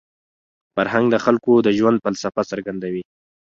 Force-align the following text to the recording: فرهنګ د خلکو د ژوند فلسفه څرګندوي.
فرهنګ 0.75 1.05
د 1.11 1.15
خلکو 1.25 1.53
د 1.65 1.67
ژوند 1.77 1.97
فلسفه 2.05 2.41
څرګندوي. 2.51 3.03